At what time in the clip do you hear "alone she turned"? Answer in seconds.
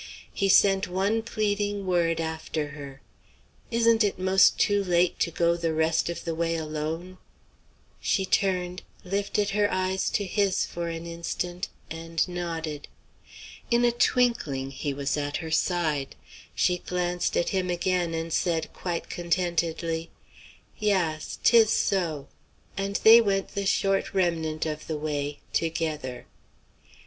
6.55-8.81